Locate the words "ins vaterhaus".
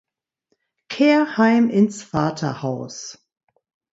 1.69-3.23